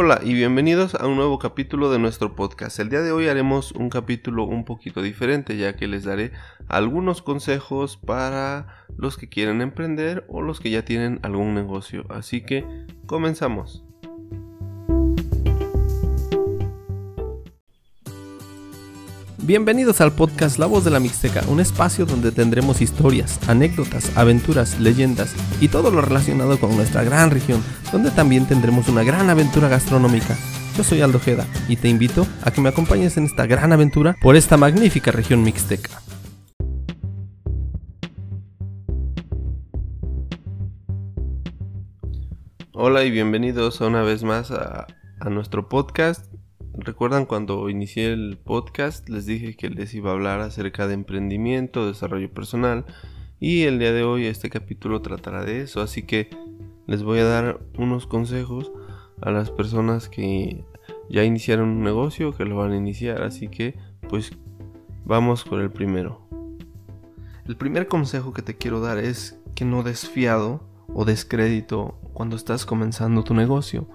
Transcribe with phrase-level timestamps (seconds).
[0.00, 2.78] Hola y bienvenidos a un nuevo capítulo de nuestro podcast.
[2.78, 6.30] El día de hoy haremos un capítulo un poquito diferente ya que les daré
[6.68, 12.04] algunos consejos para los que quieren emprender o los que ya tienen algún negocio.
[12.10, 12.64] Así que
[13.06, 13.87] comenzamos.
[19.48, 24.78] Bienvenidos al podcast La Voz de la Mixteca, un espacio donde tendremos historias, anécdotas, aventuras,
[24.78, 29.68] leyendas y todo lo relacionado con nuestra gran región, donde también tendremos una gran aventura
[29.68, 30.36] gastronómica.
[30.76, 34.16] Yo soy Aldo Jeda y te invito a que me acompañes en esta gran aventura
[34.20, 36.02] por esta magnífica región mixteca.
[42.74, 44.86] Hola y bienvenidos una vez más a,
[45.20, 46.26] a nuestro podcast
[46.80, 49.08] ¿Recuerdan cuando inicié el podcast?
[49.08, 52.86] Les dije que les iba a hablar acerca de emprendimiento, desarrollo personal
[53.40, 56.30] y el día de hoy este capítulo tratará de eso, así que
[56.86, 58.70] les voy a dar unos consejos
[59.20, 60.64] a las personas que
[61.10, 63.76] ya iniciaron un negocio, que lo van a iniciar, así que
[64.08, 64.30] pues
[65.04, 66.28] vamos con el primero.
[67.48, 70.62] El primer consejo que te quiero dar es que no desfiado
[70.94, 73.88] o descrédito cuando estás comenzando tu negocio,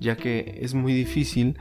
[0.00, 1.56] ya que es muy difícil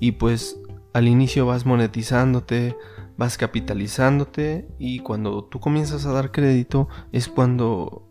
[0.00, 0.58] y pues
[0.92, 2.76] al inicio vas monetizándote,
[3.16, 8.08] vas capitalizándote y cuando tú comienzas a dar crédito es cuando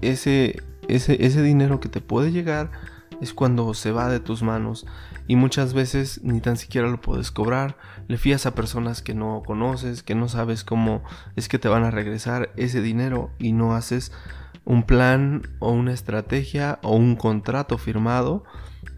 [0.00, 2.72] ese, ese, ese dinero que te puede llegar
[3.20, 4.86] es cuando se va de tus manos
[5.26, 9.42] y muchas veces ni tan siquiera lo puedes cobrar, le fías a personas que no
[9.44, 11.02] conoces, que no sabes cómo
[11.36, 14.12] es que te van a regresar ese dinero y no haces
[14.64, 18.44] un plan o una estrategia o un contrato firmado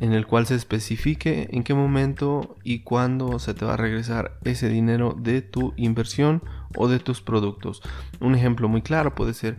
[0.01, 4.39] en el cual se especifique en qué momento y cuándo se te va a regresar
[4.45, 6.43] ese dinero de tu inversión
[6.77, 7.83] o de tus productos.
[8.19, 9.59] Un ejemplo muy claro puede ser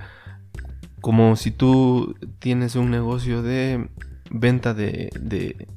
[0.99, 3.89] como si tú tienes un negocio de
[4.31, 5.67] venta de,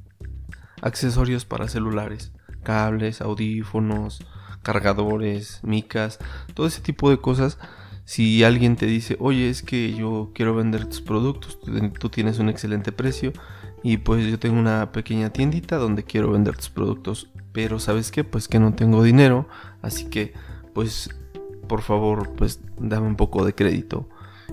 [0.81, 4.25] accesorios para celulares, cables, audífonos,
[4.63, 6.19] cargadores, micas,
[6.55, 7.59] todo ese tipo de cosas.
[8.07, 11.59] Si alguien te dice, oye, es que yo quiero vender tus productos,
[11.99, 13.33] tú tienes un excelente precio,
[13.85, 17.31] y pues yo tengo una pequeña tiendita donde quiero vender tus productos.
[17.53, 19.47] Pero sabes qué, pues que no tengo dinero.
[19.83, 20.33] Así que
[20.73, 21.11] pues
[21.69, 24.09] por favor pues dame un poco de crédito.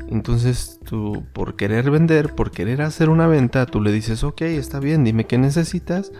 [0.09, 4.79] Entonces tú por querer vender, por querer hacer una venta, tú le dices, ok, está
[4.79, 6.11] bien, dime qué necesitas.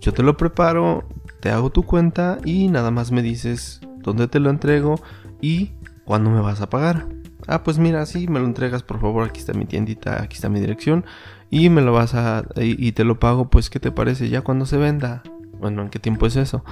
[0.00, 1.08] Yo te lo preparo,
[1.40, 5.00] te hago tu cuenta y nada más me dices dónde te lo entrego
[5.40, 5.72] y
[6.04, 7.06] cuándo me vas a pagar.
[7.46, 10.48] Ah, pues mira, sí, me lo entregas, por favor, aquí está mi tiendita, aquí está
[10.48, 11.04] mi dirección
[11.50, 14.66] y me lo vas a y, te lo pago pues qué te parece ya cuando
[14.66, 15.22] se venda
[15.60, 16.64] bueno en qué tiempo es eso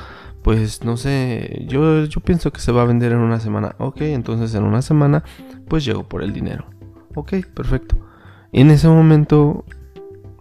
[0.43, 3.75] pues no sé yo yo pienso que se va a vender en una semana.
[3.79, 5.25] Ok entonces en una semana
[5.69, 6.67] pues llego por el dinero.
[7.15, 7.99] Ok perfecto.
[8.53, 9.65] En ese momento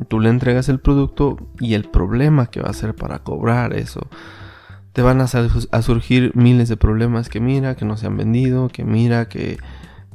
[0.08, 4.08] tú le entregas el producto y el problema que va a ser para cobrar eso.
[4.94, 8.70] Te van a, a surgir miles de problemas que mira que no se han vendido
[8.70, 9.58] que mira que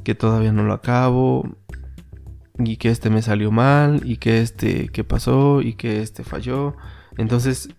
[0.03, 1.43] que todavía no lo acabo
[2.57, 6.75] y que este me salió mal y que este que pasó y que este falló.
[7.17, 7.69] Entonces,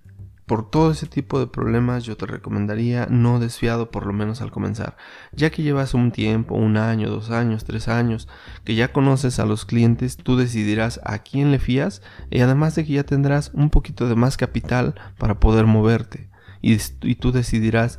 [0.47, 4.51] por todo ese tipo de problemas yo te recomendaría no desfiado por lo menos al
[4.51, 4.97] comenzar.
[5.33, 8.29] Ya que llevas un tiempo, un año, dos años, tres años,
[8.65, 12.85] que ya conoces a los clientes, tú decidirás a quién le fías y además de
[12.85, 16.31] que ya tendrás un poquito de más capital para poder moverte.
[16.61, 17.99] Y, y tú decidirás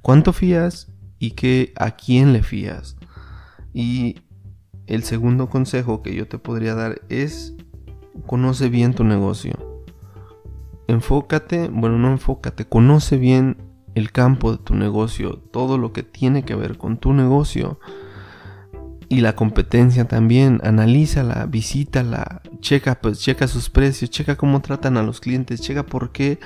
[0.00, 2.96] cuánto fías y qué a quién le fías.
[3.74, 4.20] Y
[4.86, 7.54] el segundo consejo que yo te podría dar es
[8.26, 9.73] conoce bien tu negocio.
[10.86, 13.56] Enfócate, bueno, no enfócate, conoce bien
[13.94, 17.78] el campo de tu negocio, todo lo que tiene que ver con tu negocio
[19.08, 25.02] y la competencia también, analízala, visítala, checa, pues checa sus precios, checa cómo tratan a
[25.02, 26.38] los clientes, checa por qué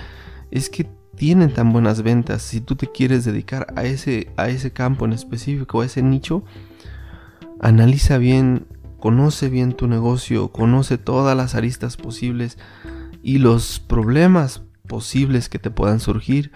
[0.50, 2.42] es que tienen tan buenas ventas.
[2.42, 6.44] Si tú te quieres dedicar a ese, a ese campo en específico, a ese nicho,
[7.60, 8.66] Analiza bien,
[9.00, 12.56] conoce bien tu negocio, conoce todas las aristas posibles
[13.22, 16.52] y los problemas posibles que te puedan surgir.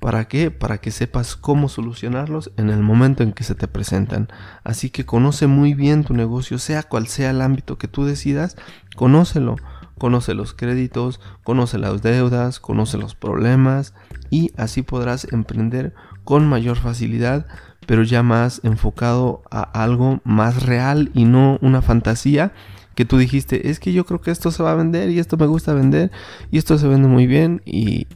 [0.00, 0.50] ¿Para qué?
[0.50, 4.28] Para que sepas cómo solucionarlos en el momento en que se te presentan.
[4.62, 8.56] Así que conoce muy bien tu negocio, sea cual sea el ámbito que tú decidas,
[8.94, 9.56] conócelo.
[9.98, 13.94] Conoce los créditos, conoce las deudas, conoce los problemas
[14.28, 17.46] y así podrás emprender con mayor facilidad
[17.86, 22.52] pero ya más enfocado a algo más real y no una fantasía
[22.96, 25.36] que tú dijiste, es que yo creo que esto se va a vender y esto
[25.36, 26.10] me gusta vender
[26.50, 28.08] y esto se vende muy bien y,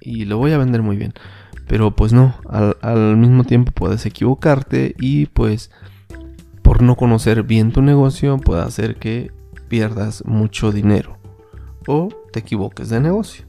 [0.00, 1.12] lo voy a vender muy bien.
[1.66, 5.70] Pero pues no, al, al mismo tiempo puedes equivocarte y pues
[6.62, 9.32] por no conocer bien tu negocio puede hacer que
[9.68, 11.18] pierdas mucho dinero
[11.86, 13.44] o te equivoques de negocio.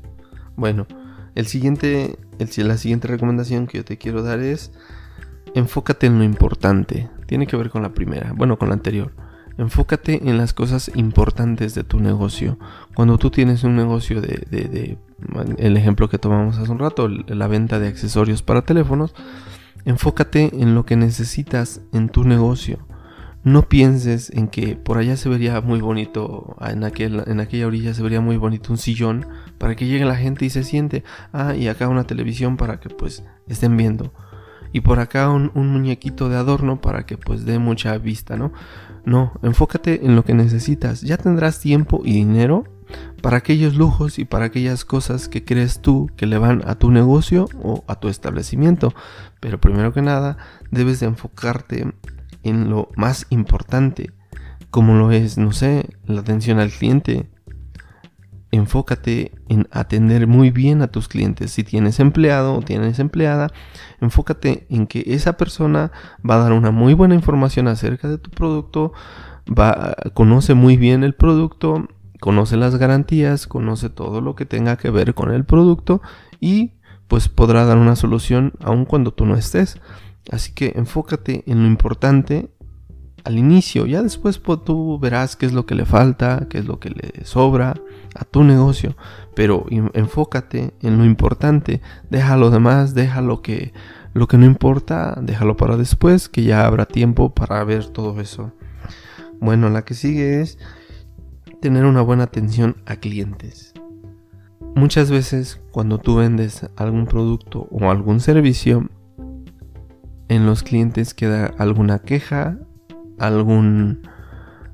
[0.56, 0.88] Bueno,
[1.36, 4.72] el siguiente, el, la siguiente recomendación que yo te quiero dar es
[5.54, 7.10] enfócate en lo importante.
[7.28, 9.14] Tiene que ver con la primera, bueno, con la anterior.
[9.60, 12.58] Enfócate en las cosas importantes de tu negocio.
[12.96, 14.98] Cuando tú tienes un negocio de, de,
[15.58, 19.14] el ejemplo que tomamos hace un rato, la venta de accesorios para teléfonos,
[19.84, 22.80] enfócate en lo que necesitas en tu negocio.
[23.44, 28.02] No pienses en que por allá se vería muy bonito, en, en aquella orilla se
[28.02, 29.28] vería muy bonito un sillón
[29.58, 31.04] para que llegue la gente y se siente.
[31.34, 34.14] Ah, y acá una televisión para que pues estén viendo.
[34.72, 38.52] Y por acá un, muñequito de adorno para que pues dé mucha vista, ¿no?
[39.06, 41.02] No, enfócate en lo que necesitas.
[41.02, 42.66] Ya tendrás tiempo y dinero
[43.22, 46.92] para aquellos lujos y para aquellas cosas que crees tú que le van a tu
[46.92, 48.94] negocio o a tu establecimiento.
[49.40, 50.38] Pero primero que nada,
[50.72, 51.92] debes de enfocarte
[52.44, 54.12] en lo más importante,
[54.70, 57.30] como lo es, no sé, la atención al cliente,
[58.52, 61.52] enfócate en atender muy bien a tus clientes.
[61.52, 63.52] Si tienes empleado o tienes empleada,
[64.02, 65.92] enfócate en que esa persona
[66.28, 68.94] va a dar una muy buena información acerca de tu producto,
[69.48, 71.88] va, conoce muy bien el producto,
[72.20, 76.02] conoce las garantías, conoce todo lo que tenga que ver con el producto
[76.40, 76.74] y
[77.08, 79.80] pues podrá dar una solución aun cuando tú no estés.
[80.32, 82.52] Así que enfócate en lo importante
[83.24, 86.66] al inicio, ya después pues, tú verás qué es lo que le falta, qué es
[86.66, 87.76] lo que le sobra
[88.16, 88.96] a tu negocio,
[89.36, 93.74] pero enfócate en lo importante, deja lo demás, deja que,
[94.14, 98.52] lo que no importa, déjalo para después, que ya habrá tiempo para ver todo eso.
[99.40, 100.58] Bueno, la que sigue es
[101.62, 103.74] tener una buena atención a clientes.
[104.76, 108.90] Muchas veces cuando tú vendes algún producto o algún servicio,
[110.28, 112.60] en los clientes queda alguna queja,
[113.20, 114.08] algún,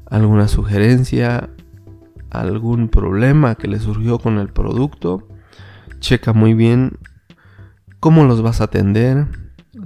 [0.09, 1.49] alguna sugerencia,
[2.29, 5.27] algún problema que le surgió con el producto,
[5.99, 6.99] checa muy bien
[7.99, 9.27] cómo los vas a atender,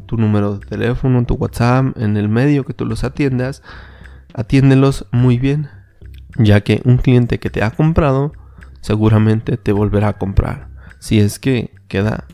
[0.05, 3.63] tu número de teléfono, tu WhatsApp, en el medio que tú los atiendas,
[4.33, 5.69] atiéndelos muy bien,
[6.37, 8.33] ya que un cliente que te ha comprado
[8.81, 10.69] seguramente te volverá a comprar,
[10.99, 12.25] si es que queda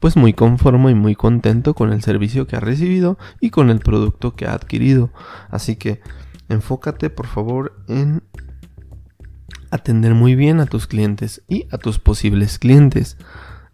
[0.00, 3.80] pues muy conforme y muy contento con el servicio que ha recibido y con el
[3.80, 5.10] producto que ha adquirido.
[5.50, 6.00] Así que
[6.48, 8.22] enfócate por favor en
[9.70, 13.18] atender muy bien a tus clientes y a tus posibles clientes.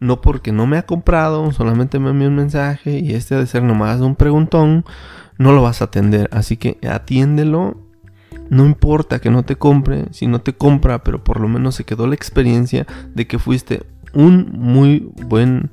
[0.00, 3.47] No porque no me ha comprado, solamente me envió un mensaje y este ha de
[3.47, 4.85] ser nomás un preguntón,
[5.38, 6.29] no lo vas a atender.
[6.32, 7.81] Así que atiéndelo.
[8.50, 11.85] No importa que no te compre, si no te compra, pero por lo menos se
[11.85, 15.71] quedó la experiencia de que fuiste un muy buen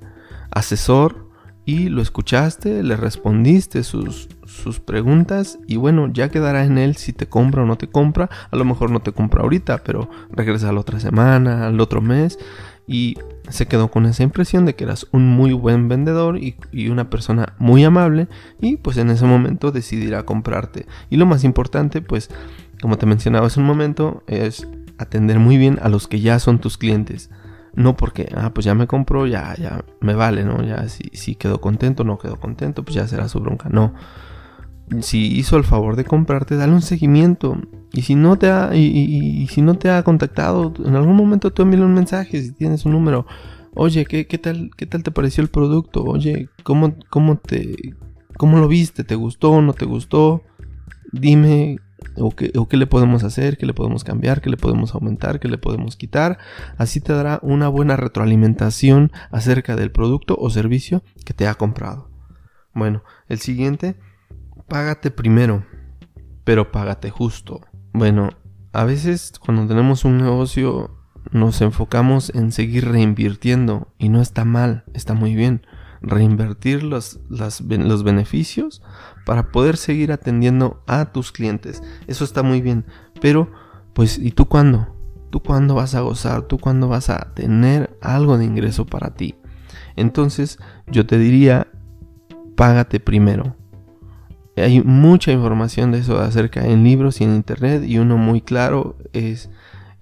[0.52, 1.30] asesor
[1.66, 7.14] y lo escuchaste, le respondiste sus, sus preguntas y bueno, ya quedará en él si
[7.14, 8.30] te compra o no te compra.
[8.50, 12.40] A lo mejor no te compra ahorita, pero regresa la otra semana, al otro mes
[12.88, 13.16] y
[13.50, 17.10] se quedó con esa impresión de que eras un muy buen vendedor y, y, una
[17.10, 18.28] persona muy amable
[18.60, 20.88] y pues en ese momento decidirá comprarte.
[21.10, 22.30] Y lo más importante pues
[22.82, 24.68] como te mencionaba hace un momento es
[24.98, 27.30] atender muy bien a los que ya son tus clientes.
[27.74, 30.62] No porque, ah, pues ya me compró, ya, ya me vale, ¿no?
[30.64, 33.70] Ya si, si quedó contento, no quedó contento, pues ya será su bronca.
[33.70, 33.94] No.
[35.00, 37.58] Si hizo el favor de comprarte, dale un seguimiento.
[37.94, 41.62] Y si no te ha, y, si no te ha contactado, en algún momento tú
[41.62, 43.26] envíale un mensaje si tienes un número.
[43.74, 46.04] Oye, ¿qué, qué, tal, ¿qué tal te pareció el producto?
[46.04, 47.96] Oye, ¿cómo, cómo, te,
[48.36, 49.06] ¿cómo lo viste?
[49.06, 49.62] ¿Te gustó?
[49.62, 50.44] ¿No te gustó?
[51.14, 51.80] Dime
[52.18, 55.58] o qué, le podemos hacer, qué le podemos cambiar, qué le podemos aumentar, qué le
[55.58, 56.38] podemos quitar.
[56.78, 62.10] Así te dará una buena retroalimentación acerca del producto o servicio que te ha comprado.
[62.74, 63.96] Bueno, el siguiente,
[64.68, 65.66] págate primero,
[66.44, 67.62] pero págate justo.
[67.94, 68.30] Bueno,
[68.74, 70.98] a veces cuando tenemos un negocio
[71.32, 75.66] nos enfocamos en seguir reinvirtiendo y no está mal, está muy bien.
[76.02, 78.82] Reinvertir los, los beneficios
[79.26, 81.84] para poder seguir atendiendo a tus clientes.
[82.08, 82.86] Eso está muy bien,
[83.22, 83.52] pero
[83.94, 84.96] pues ¿y tú cuándo?
[85.30, 86.44] ¿Tú cuándo vas a gozar?
[86.44, 89.36] ¿Tú cuándo vas a tener algo de ingreso para ti?
[89.96, 91.68] Entonces yo te diría,
[92.56, 93.56] págate primero.
[94.58, 98.98] Hay mucha información de eso acerca en libros y en internet y uno muy claro
[99.14, 99.50] es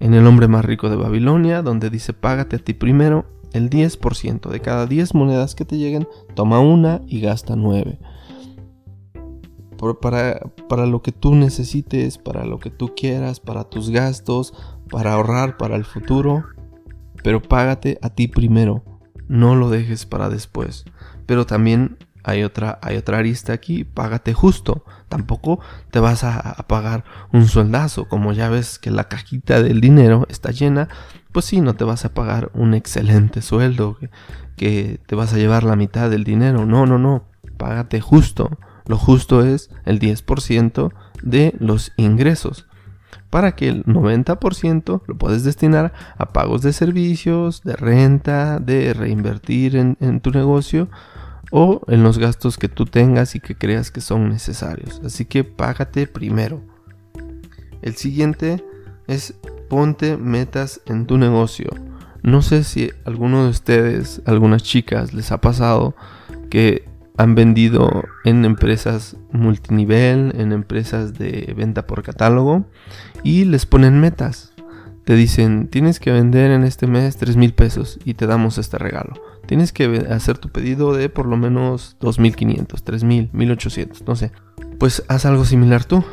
[0.00, 4.48] en El hombre más rico de Babilonia, donde dice págate a ti primero el 10%
[4.48, 7.98] de cada 10 monedas que te lleguen, toma una y gasta 9
[10.00, 14.52] para, para lo que tú necesites, para lo que tú quieras, para tus gastos,
[14.90, 16.44] para ahorrar para el futuro.
[17.22, 18.84] Pero págate a ti primero,
[19.28, 20.84] no lo dejes para después.
[21.26, 24.84] Pero también hay otra, hay otra arista aquí, págate justo.
[25.08, 30.26] Tampoco te vas a, pagar un sueldazo, como ya ves que la cajita del dinero
[30.28, 30.88] está llena,
[31.32, 33.96] pues sí, no te vas a pagar un excelente sueldo,
[34.56, 36.66] que, te vas a llevar la mitad del dinero.
[36.66, 37.24] No, no, no,
[37.56, 38.50] págate justo.
[38.86, 42.66] Lo justo es el 10% de los ingresos
[43.30, 49.76] para que el 90% lo puedes destinar a pagos de servicios, de renta, de reinvertir
[49.76, 50.88] en, tu negocio
[51.52, 55.00] o en los gastos que tú tengas y que creas que son necesarios.
[55.04, 56.60] Así que págate primero.
[57.82, 58.64] El siguiente
[59.06, 59.34] es
[59.70, 61.70] ponte metas en tu negocio.
[62.22, 65.94] No sé si alguno de ustedes, algunas chicas, les ha pasado
[66.50, 66.86] que
[67.16, 72.66] han vendido en empresas multinivel, en empresas de venta por catálogo
[73.22, 74.52] y les ponen metas.
[75.04, 78.76] Te dicen, tienes que vender en este mes 3 mil pesos y te damos este
[78.76, 79.14] regalo.
[79.46, 84.32] Tienes que hacer tu pedido de por lo menos 2.500, 3.000, 1.800, no sé.
[84.78, 86.04] Pues haz algo similar tú.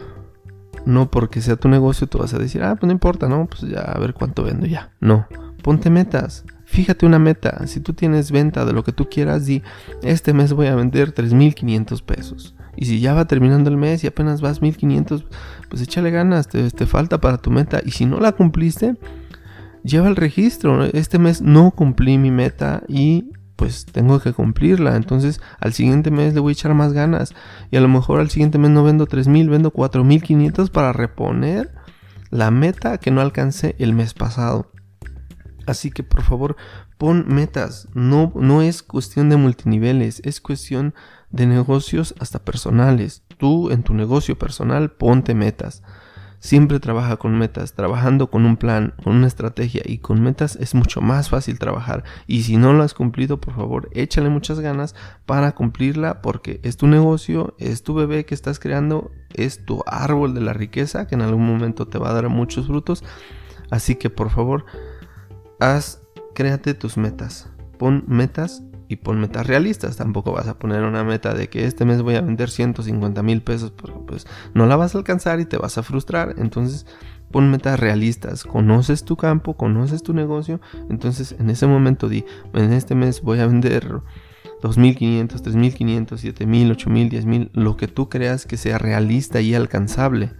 [0.88, 3.46] No porque sea tu negocio tú vas a decir, ah, pues no importa, ¿no?
[3.48, 4.94] Pues ya a ver cuánto vendo ya.
[5.01, 5.27] No,
[5.62, 6.46] ponte metas.
[6.63, 7.67] Fíjate una meta.
[7.67, 9.63] Si tú tienes venta de lo que tú quieras, di,
[10.01, 12.56] este mes voy a vender 3.500 pesos.
[12.77, 15.25] Y si ya va terminando el mes y apenas vas 1.500,
[15.70, 17.82] pues échale ganas, te falta para tu meta.
[17.84, 18.96] Y si no la cumpliste,
[19.84, 20.86] lleva el registro.
[20.86, 24.95] Este mes no cumplí mi meta y pues tengo que cumplirla.
[24.95, 27.33] Entonces al siguiente mes le voy a echar más ganas.
[27.69, 31.73] Y a lo mejor al siguiente mes no vendo 3.000, vendo 4.500 para reponer
[32.29, 34.71] la meta que no alcancé el mes pasado.
[35.65, 36.55] Así que por favor,
[36.97, 37.89] pon metas.
[37.93, 40.93] No, no es cuestión de multiniveles, es cuestión
[41.29, 43.23] de negocios hasta personales.
[43.37, 45.83] Tú en tu negocio personal ponte metas.
[46.39, 50.75] Siempre trabaja con metas, trabajando con un plan, con una estrategia y con metas es
[50.75, 52.03] mucho más fácil trabajar.
[52.27, 54.94] Y si no lo has cumplido, por favor, échale muchas ganas
[55.25, 60.36] para cumplirla porque es tu negocio, es tu bebé que estás creando, es tu árbol
[60.36, 63.03] de la riqueza que en algún momento te va a dar muchos frutos.
[63.72, 64.65] Así que por favor,
[65.60, 66.01] haz,
[66.36, 67.50] créate tus metas.
[67.79, 69.98] Pon metas y pon metas realistas.
[69.98, 73.41] Tampoco vas a poner una meta de que este mes voy a vender 150 mil
[73.41, 76.36] pesos porque pues no la vas a alcanzar y te vas a frustrar.
[76.38, 76.86] Entonces
[77.32, 78.44] pon metas realistas.
[78.44, 80.62] Conoces tu campo, conoces tu negocio.
[80.89, 84.01] Entonces en ese momento di, en este mes voy a vender
[84.62, 90.32] 2.500, 3.500, 7.000, 8.000, 10.000, lo que tú creas que sea realista y alcanzable.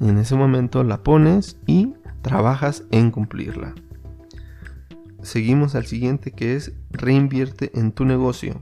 [0.00, 3.74] Y en ese momento la pones y trabajas en cumplirla
[5.22, 8.60] seguimos al siguiente que es reinvierte en tu negocio.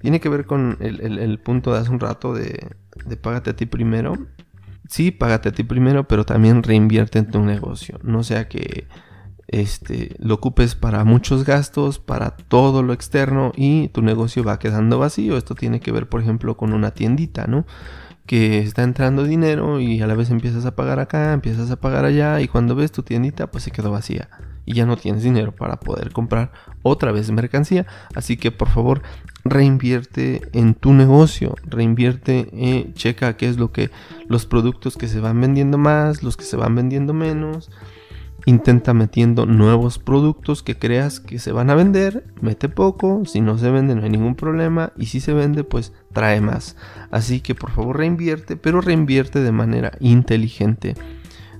[0.00, 2.68] Tiene que ver con el, punto de hace un rato de,
[3.06, 4.14] de págate a ti primero.
[4.88, 7.98] Sí, págate a ti primero, pero también reinvierte en tu negocio.
[8.02, 8.86] No sea que
[9.48, 14.98] este, lo ocupes para muchos gastos, para todo lo externo y tu negocio va quedando
[14.98, 15.36] vacío.
[15.36, 17.66] Esto tiene que ver, por ejemplo, con una tiendita, ¿no?
[18.26, 22.04] Que está entrando dinero y a la vez empiezas a pagar acá, empiezas a pagar
[22.04, 24.28] allá y cuando ves tu tiendita pues se quedó vacía
[24.66, 26.52] y ya no tienes dinero para poder comprar
[26.82, 27.86] otra vez mercancía.
[28.14, 29.02] Así que por favor
[29.44, 33.90] reinvierte en tu negocio, reinvierte, eh, checa qué es lo que
[34.26, 37.70] los productos que se van vendiendo más, los que se van vendiendo menos.
[38.46, 43.56] Intenta metiendo nuevos productos que creas que se van a vender, mete poco, si no
[43.56, 46.76] se vende no hay ningún problema y si se vende pues trae más.
[47.10, 50.94] Así que por favor reinvierte, pero reinvierte de manera inteligente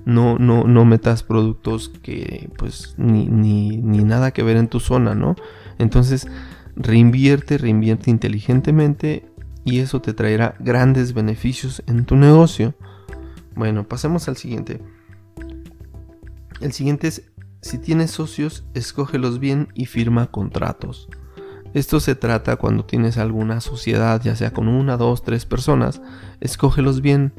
[0.05, 4.79] no, no, no metas productos que pues ni, ni, ni nada que ver en tu
[4.79, 5.35] zona, ¿no?
[5.79, 6.27] Entonces
[6.75, 9.25] reinvierte, reinvierte inteligentemente
[9.63, 12.75] y eso te traerá grandes beneficios en tu negocio.
[13.55, 14.79] Bueno, pasemos al siguiente.
[16.65, 17.21] El siguiente es,
[17.61, 21.07] si tienes socios, escógelos bien y firma contratos.
[21.75, 26.01] Esto se trata cuando tienes alguna sociedad, ya sea con una, dos, tres personas,
[26.41, 27.33] escógelos bien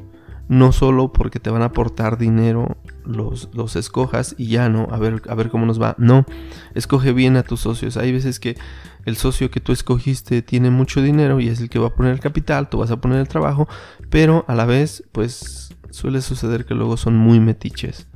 [0.47, 4.97] no solo porque te van a aportar dinero los, los escojas y ya no, a
[4.97, 5.95] ver, a ver cómo nos va.
[5.97, 6.25] No,
[6.73, 7.97] escoge bien a tus socios.
[7.97, 8.55] Hay veces que
[9.03, 12.13] el socio que tú escogiste tiene mucho dinero y es el que va a poner
[12.13, 13.67] el capital, tú vas a poner el trabajo,
[14.09, 18.07] pero a la vez, pues suele suceder que luego son muy metiches.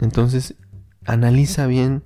[0.00, 0.56] Entonces,
[1.06, 2.04] analiza bien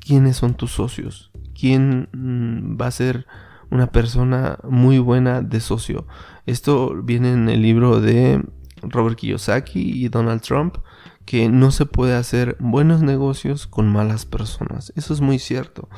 [0.00, 3.26] quiénes son tus socios, quién mm, va a ser
[3.70, 6.06] una persona muy buena de socio.
[6.46, 8.42] Esto viene en el libro de
[8.82, 10.78] Robert Kiyosaki y Donald Trump,
[11.26, 14.92] que no se puede hacer buenos negocios con malas personas.
[14.96, 15.88] Eso es muy cierto.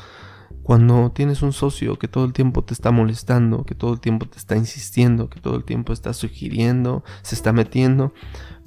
[0.63, 4.27] Cuando tienes un socio que todo el tiempo te está molestando, que todo el tiempo
[4.27, 8.13] te está insistiendo, que todo el tiempo está sugiriendo, se está metiendo,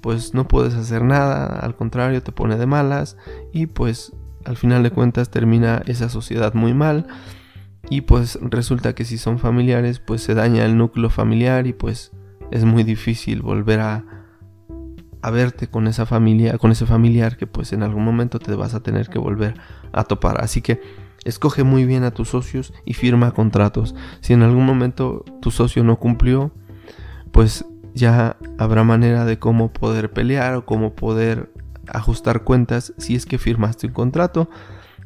[0.02, 3.16] pues no puedes hacer nada, al contrario te pone de malas
[3.54, 7.08] y pues al final de cuentas termina esa sociedad muy mal
[7.90, 12.12] y pues resulta que si son familiares pues se daña el núcleo familiar y pues
[12.52, 14.06] es muy difícil volver a,
[15.22, 18.74] a verte con esa familia, con ese familiar que pues en algún momento te vas
[18.74, 19.56] a tener que volver
[19.94, 20.44] a topar.
[20.44, 20.82] Así que
[21.26, 23.96] escoge muy bien a tus socios y firma contratos.
[24.22, 26.52] Si en algún momento tu socio no cumplió,
[27.32, 31.52] pues ya habrá manera de cómo poder pelear o cómo poder
[31.88, 34.50] ajustar cuentas si es que firmaste un contrato.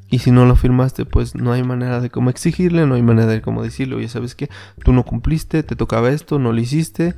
[0.10, 3.28] Y si no lo firmaste, pues no hay manera de cómo exigirle, no hay manera
[3.28, 4.00] de cómo decirlo.
[4.00, 4.50] Ya sabes que
[4.84, 7.16] tú no cumpliste, te tocaba esto, no lo hiciste,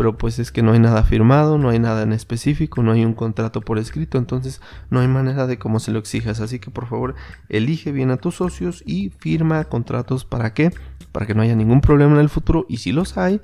[0.00, 3.04] pero pues es que no hay nada firmado, no hay nada en específico, no hay
[3.04, 6.40] un contrato por escrito, entonces no hay manera de cómo se lo exijas.
[6.40, 7.16] Así que por favor,
[7.50, 10.72] elige bien a tus socios y firma contratos para qué?
[11.12, 13.42] Para que no haya ningún problema en el futuro y si los hay,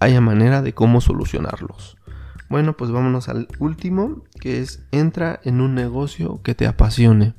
[0.00, 1.98] haya manera de cómo solucionarlos.
[2.48, 7.34] Bueno, pues vámonos al último, que es entra en un negocio que te apasione.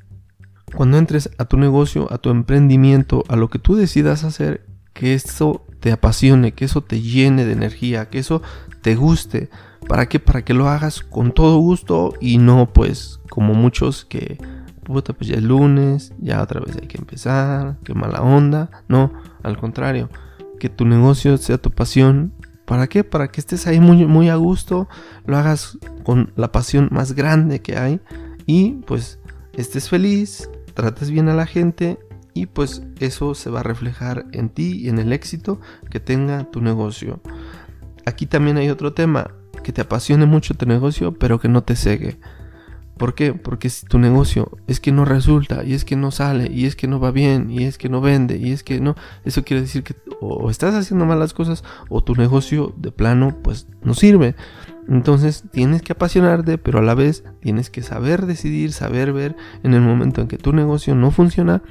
[0.75, 5.13] Cuando entres a tu negocio, a tu emprendimiento, a lo que tú decidas hacer, que
[5.13, 8.41] eso te apasione, que eso te llene de energía, que eso
[8.81, 9.50] te guste.
[9.88, 10.19] ¿Para qué?
[10.19, 14.38] Para que lo hagas con todo gusto y no pues como muchos que,
[14.83, 18.69] puta, pues ya es lunes, ya otra vez hay que empezar, qué mala onda.
[18.88, 20.09] No, al contrario,
[20.59, 22.33] que tu negocio sea tu pasión.
[22.65, 23.03] ¿Para qué?
[23.03, 24.88] Para que estés ahí muy, muy a gusto,
[25.25, 28.00] lo hagas con la pasión más grande que hay
[28.45, 29.19] y pues
[29.53, 32.00] estés feliz, trates bien a la gente
[32.33, 35.59] y pues eso se va a reflejar en ti y en el éxito
[35.89, 37.21] que tenga tu negocio.
[38.05, 39.31] Aquí también hay otro tema,
[39.63, 42.19] que te apasione mucho tu negocio pero que no te cegue.
[42.97, 43.33] ¿Por qué?
[43.33, 46.75] Porque si tu negocio es que no resulta y es que no sale y es
[46.75, 49.61] que no va bien y es que no vende y es que no, eso quiere
[49.61, 54.35] decir que o estás haciendo malas cosas o tu negocio de plano pues no sirve.
[54.87, 59.73] Entonces tienes que apasionarte, pero a la vez tienes que saber decidir, saber ver en
[59.73, 61.63] el momento en que tu negocio no funciona,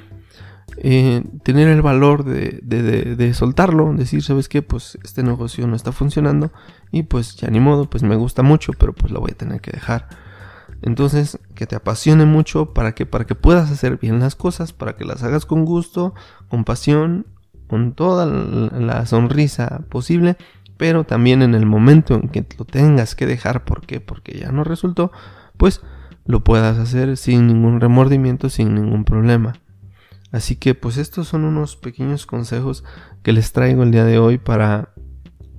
[0.79, 4.63] eh, tener el valor de, soltarlo, decir, ¿sabes qué?
[4.63, 6.53] Pues este negocio no está funcionando
[6.91, 9.61] y pues ya ni modo, pues me gusta mucho, pero pues lo voy a tener
[9.61, 10.09] que dejar.
[10.83, 14.97] Entonces, que te apasione mucho para que, para que puedas hacer bien las cosas, para
[14.97, 16.15] que las hagas con gusto,
[16.49, 17.27] con pasión,
[17.69, 20.37] con toda la sonrisa posible
[20.83, 24.01] pero también en el momento en que lo tengas que dejar, ¿por qué?
[24.01, 25.13] Porque ya no resultó,
[25.57, 25.81] pues
[26.25, 29.53] lo puedas hacer sin ningún remordimiento, sin ningún problema.
[30.33, 32.85] Así que pues estos son unos pequeños consejos
[33.23, 34.95] que les traigo el día de hoy para,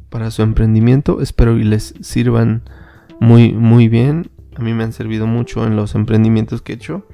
[0.09, 1.21] para su emprendimiento.
[1.21, 2.63] Espero y les sirvan
[3.19, 4.31] muy, muy bien.
[4.55, 7.07] A mí me han servido mucho en los emprendimientos que he hecho.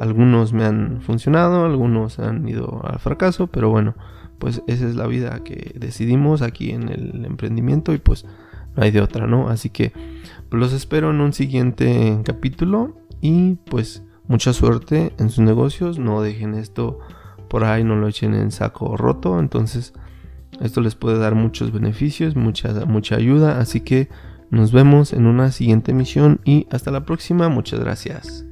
[0.00, 3.94] Algunos me han funcionado, algunos han ido al fracaso, pero bueno,
[4.38, 8.24] pues esa es la vida que decidimos aquí en el emprendimiento y pues
[8.76, 9.48] no hay de otra, ¿no?
[9.48, 9.92] Así que
[10.48, 14.02] pues, los espero en un siguiente capítulo y pues
[14.32, 17.00] mucha suerte en sus negocios, no dejen esto
[17.50, 19.92] por ahí, no lo echen en saco roto, entonces
[20.62, 24.08] esto les puede dar muchos beneficios, mucha, mucha ayuda, así que
[24.48, 28.46] nos vemos en una siguiente emisión y hasta la próxima, muchas gracias.